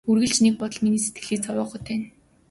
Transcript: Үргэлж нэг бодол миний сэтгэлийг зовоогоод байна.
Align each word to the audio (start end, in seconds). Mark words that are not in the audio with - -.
Үргэлж 0.09 0.35
нэг 0.41 0.55
бодол 0.59 0.81
миний 0.83 1.01
сэтгэлийг 1.03 1.41
зовоогоод 1.43 1.83
байна. 1.87 2.07